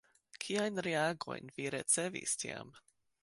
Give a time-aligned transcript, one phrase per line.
[0.43, 2.73] Kiajn reagojn vi ricevis tiam?